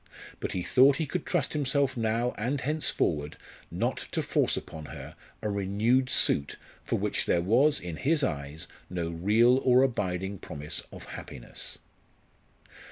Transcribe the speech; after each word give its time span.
But 0.39 0.53
he 0.53 0.63
thought 0.63 0.95
he 0.95 1.05
could 1.05 1.27
trust 1.27 1.53
himself 1.53 1.95
now 1.95 2.33
and 2.35 2.59
henceforward 2.61 3.37
not 3.69 3.97
to 4.13 4.23
force 4.23 4.57
upon 4.57 4.85
her 4.85 5.15
a 5.43 5.49
renewed 5.51 6.09
suit 6.09 6.55
for 6.83 6.97
which 6.97 7.27
there 7.27 7.43
was 7.43 7.79
in 7.79 7.97
his 7.97 8.23
eyes 8.23 8.67
no 8.89 9.11
real 9.11 9.57
or 9.59 9.83
abiding 9.83 10.39
promise 10.39 10.81
of 10.91 11.03
happiness. 11.03 11.77